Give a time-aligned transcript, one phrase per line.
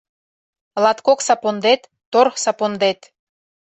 [0.83, 2.99] Латкок сапондет— тор сапондет